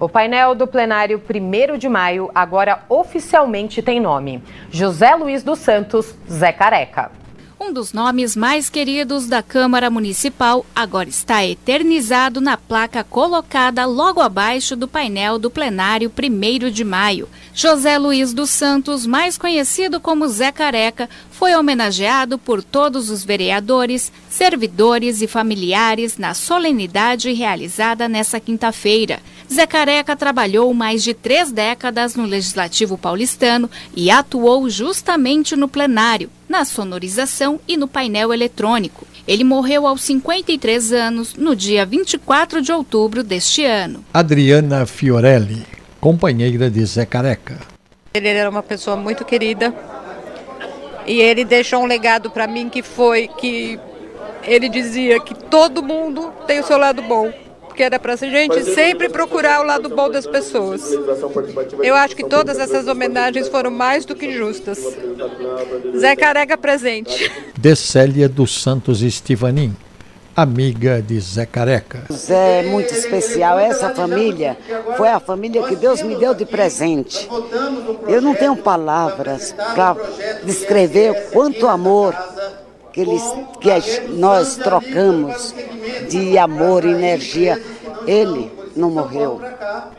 O 0.00 0.08
painel 0.08 0.54
do 0.54 0.64
plenário 0.64 1.20
1 1.20 1.76
de 1.76 1.88
maio 1.88 2.30
agora 2.32 2.84
oficialmente 2.88 3.82
tem 3.82 3.98
nome: 3.98 4.40
José 4.70 5.16
Luiz 5.16 5.42
dos 5.42 5.58
Santos 5.58 6.14
Zé 6.30 6.52
Careca. 6.52 7.10
Um 7.60 7.72
dos 7.72 7.92
nomes 7.92 8.36
mais 8.36 8.70
queridos 8.70 9.26
da 9.26 9.42
Câmara 9.42 9.90
Municipal 9.90 10.64
agora 10.74 11.08
está 11.08 11.44
eternizado 11.44 12.40
na 12.40 12.56
placa 12.56 13.02
colocada 13.02 13.84
logo 13.84 14.20
abaixo 14.20 14.76
do 14.76 14.86
painel 14.86 15.40
do 15.40 15.50
plenário 15.50 16.10
1 16.16 16.70
de 16.70 16.84
maio. 16.84 17.28
José 17.52 17.98
Luiz 17.98 18.32
dos 18.32 18.50
Santos, 18.50 19.04
mais 19.04 19.36
conhecido 19.36 19.98
como 19.98 20.28
Zé 20.28 20.52
Careca, 20.52 21.10
foi 21.32 21.56
homenageado 21.56 22.38
por 22.38 22.62
todos 22.62 23.10
os 23.10 23.24
vereadores, 23.24 24.12
servidores 24.30 25.20
e 25.20 25.26
familiares 25.26 26.16
na 26.16 26.34
solenidade 26.34 27.32
realizada 27.32 28.08
nesta 28.08 28.38
quinta-feira. 28.38 29.18
Zé 29.52 29.66
Careca 29.66 30.14
trabalhou 30.14 30.72
mais 30.74 31.02
de 31.02 31.14
três 31.14 31.50
décadas 31.50 32.14
no 32.14 32.24
Legislativo 32.24 32.98
paulistano 32.98 33.70
e 33.96 34.10
atuou 34.10 34.68
justamente 34.68 35.56
no 35.56 35.68
plenário, 35.68 36.30
na 36.48 36.64
sonorização 36.64 37.58
e 37.66 37.76
no 37.76 37.88
painel 37.88 38.32
eletrônico. 38.32 39.06
Ele 39.26 39.44
morreu 39.44 39.86
aos 39.86 40.02
53 40.02 40.92
anos, 40.92 41.34
no 41.34 41.56
dia 41.56 41.84
24 41.86 42.60
de 42.60 42.72
outubro 42.72 43.22
deste 43.22 43.64
ano. 43.64 44.04
Adriana 44.12 44.86
Fiorelli 44.86 45.78
companheira 46.00 46.70
de 46.70 46.84
Zé 46.84 47.04
Careca. 47.04 47.58
Ele 48.14 48.28
era 48.28 48.48
uma 48.48 48.62
pessoa 48.62 48.96
muito 48.96 49.24
querida 49.24 49.74
e 51.06 51.20
ele 51.20 51.44
deixou 51.44 51.82
um 51.82 51.86
legado 51.86 52.30
para 52.30 52.46
mim 52.46 52.68
que 52.68 52.82
foi 52.82 53.28
que 53.28 53.78
ele 54.44 54.68
dizia 54.68 55.20
que 55.20 55.34
todo 55.34 55.82
mundo 55.82 56.32
tem 56.46 56.60
o 56.60 56.64
seu 56.64 56.78
lado 56.78 57.02
bom. 57.02 57.32
Que 57.78 57.84
era 57.84 57.96
para 57.96 58.14
a 58.14 58.16
gente 58.16 58.64
sempre 58.74 59.08
procurar 59.08 59.60
o 59.60 59.62
lado 59.64 59.88
bom 59.88 60.10
das 60.10 60.26
pessoas. 60.26 60.82
Eu 61.80 61.94
acho 61.94 62.16
que 62.16 62.24
todas 62.24 62.58
essas 62.58 62.88
homenagens 62.88 63.46
foram 63.46 63.70
mais 63.70 64.04
do 64.04 64.16
que 64.16 64.32
justas. 64.32 64.80
Zé 65.96 66.16
Careca 66.16 66.58
presente. 66.58 67.30
Decélia 67.56 68.28
dos 68.28 68.60
Santos 68.60 69.00
Estivanin 69.00 69.76
amiga 70.34 71.00
de 71.00 71.20
Zé 71.20 71.46
Careca. 71.46 72.02
Zé 72.12 72.60
é 72.60 72.62
muito 72.64 72.92
especial. 72.92 73.60
Essa 73.60 73.90
família 73.90 74.58
foi 74.96 75.08
a 75.08 75.20
família 75.20 75.62
que 75.62 75.76
Deus 75.76 76.02
me 76.02 76.16
deu 76.16 76.34
de 76.34 76.44
presente. 76.44 77.28
Eu 78.08 78.20
não 78.20 78.34
tenho 78.34 78.56
palavras 78.56 79.52
para 79.52 79.96
descrever 80.44 81.30
quanto 81.30 81.68
amor 81.68 82.12
que, 82.92 83.02
eles, 83.02 83.22
que 83.60 84.08
nós 84.10 84.56
trocamos 84.56 85.54
de 86.08 86.38
amor 86.38 86.84
e 86.84 86.90
energia. 86.90 87.60
Ele 88.08 88.50
não 88.74 88.90
morreu. 88.90 89.38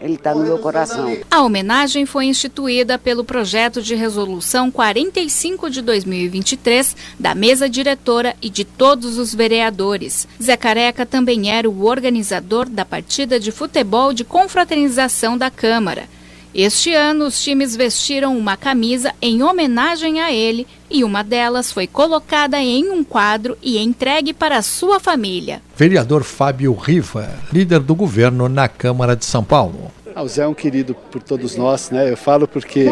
Ele 0.00 0.14
está 0.14 0.34
no 0.34 0.42
meu 0.42 0.58
coração. 0.58 1.16
A 1.30 1.40
homenagem 1.42 2.04
foi 2.04 2.24
instituída 2.24 2.98
pelo 2.98 3.22
projeto 3.22 3.80
de 3.80 3.94
resolução 3.94 4.72
45 4.72 5.70
de 5.70 5.80
2023 5.80 6.96
da 7.16 7.32
mesa 7.32 7.68
diretora 7.68 8.34
e 8.42 8.50
de 8.50 8.64
todos 8.64 9.18
os 9.18 9.32
vereadores. 9.32 10.26
Zé 10.42 10.56
Careca 10.56 11.06
também 11.06 11.48
era 11.48 11.70
o 11.70 11.84
organizador 11.84 12.68
da 12.68 12.84
partida 12.84 13.38
de 13.38 13.52
futebol 13.52 14.12
de 14.12 14.24
confraternização 14.24 15.38
da 15.38 15.48
Câmara. 15.48 16.08
Este 16.54 16.92
ano, 16.92 17.24
os 17.28 17.42
times 17.42 17.74
vestiram 17.74 18.36
uma 18.36 18.58
camisa 18.58 19.14
em 19.22 19.42
homenagem 19.42 20.20
a 20.20 20.30
ele 20.30 20.66
e 20.90 21.02
uma 21.02 21.24
delas 21.24 21.72
foi 21.72 21.86
colocada 21.86 22.58
em 22.60 22.90
um 22.90 23.02
quadro 23.02 23.56
e 23.62 23.78
entregue 23.78 24.34
para 24.34 24.60
sua 24.60 25.00
família. 25.00 25.62
Vereador 25.74 26.22
Fábio 26.22 26.74
Riva, 26.74 27.30
líder 27.50 27.80
do 27.80 27.94
governo 27.94 28.50
na 28.50 28.68
Câmara 28.68 29.16
de 29.16 29.24
São 29.24 29.42
Paulo. 29.42 29.90
Ah, 30.14 30.22
o 30.22 30.28
Zé 30.28 30.42
é 30.42 30.46
um 30.46 30.52
querido 30.52 30.94
por 31.10 31.22
todos 31.22 31.56
nós, 31.56 31.90
né? 31.90 32.10
Eu 32.10 32.18
falo 32.18 32.46
porque 32.46 32.84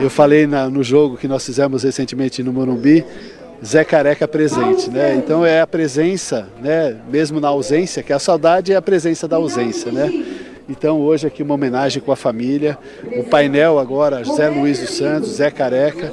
eu 0.00 0.10
falei 0.10 0.48
na, 0.48 0.68
no 0.68 0.82
jogo 0.82 1.16
que 1.16 1.28
nós 1.28 1.46
fizemos 1.46 1.84
recentemente 1.84 2.42
no 2.42 2.52
Morumbi, 2.52 3.04
Zé 3.64 3.84
Careca 3.84 4.26
presente, 4.26 4.90
né? 4.90 5.14
Então 5.14 5.46
é 5.46 5.60
a 5.60 5.66
presença, 5.68 6.48
né? 6.60 6.96
Mesmo 7.08 7.38
na 7.38 7.46
ausência, 7.46 8.02
que 8.02 8.12
a 8.12 8.18
saudade 8.18 8.72
é 8.72 8.76
a 8.76 8.82
presença 8.82 9.28
da 9.28 9.36
ausência, 9.36 9.92
né? 9.92 10.10
Então 10.68 11.00
hoje 11.00 11.26
aqui 11.26 11.42
uma 11.42 11.54
homenagem 11.54 12.02
com 12.02 12.12
a 12.12 12.16
família, 12.16 12.76
o 13.16 13.24
painel 13.24 13.78
agora 13.78 14.22
José 14.22 14.48
Luiz 14.48 14.78
dos 14.78 14.90
Santos, 14.90 15.30
Zé 15.30 15.50
Careca. 15.50 16.12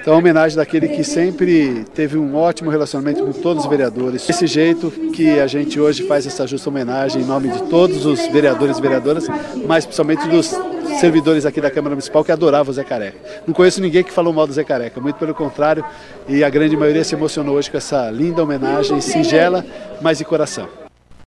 Então 0.00 0.16
homenagem 0.16 0.56
daquele 0.56 0.86
que 0.86 1.02
sempre 1.02 1.84
teve 1.92 2.16
um 2.16 2.36
ótimo 2.36 2.70
relacionamento 2.70 3.24
com 3.24 3.32
todos 3.32 3.64
os 3.64 3.68
vereadores. 3.68 4.24
Desse 4.24 4.46
jeito 4.46 4.88
que 5.12 5.40
a 5.40 5.48
gente 5.48 5.80
hoje 5.80 6.06
faz 6.06 6.24
essa 6.24 6.46
justa 6.46 6.70
homenagem 6.70 7.22
em 7.22 7.24
nome 7.24 7.48
de 7.48 7.64
todos 7.64 8.06
os 8.06 8.24
vereadores 8.28 8.78
e 8.78 8.80
vereadoras, 8.80 9.26
mas 9.66 9.84
principalmente 9.84 10.28
dos 10.28 10.54
servidores 11.00 11.44
aqui 11.44 11.60
da 11.60 11.72
Câmara 11.72 11.96
Municipal 11.96 12.24
que 12.24 12.30
adoravam 12.30 12.70
o 12.70 12.74
Zé 12.74 12.84
Careca. 12.84 13.18
Não 13.44 13.52
conheço 13.52 13.80
ninguém 13.80 14.04
que 14.04 14.12
falou 14.12 14.32
mal 14.32 14.46
do 14.46 14.52
Zé 14.52 14.62
Careca, 14.62 15.00
muito 15.00 15.16
pelo 15.16 15.34
contrário, 15.34 15.84
e 16.28 16.44
a 16.44 16.48
grande 16.48 16.76
maioria 16.76 17.02
se 17.02 17.16
emocionou 17.16 17.56
hoje 17.56 17.68
com 17.68 17.76
essa 17.76 18.08
linda 18.08 18.40
homenagem, 18.40 19.00
singela, 19.00 19.66
mas 20.00 20.18
de 20.18 20.24
coração. 20.24 20.85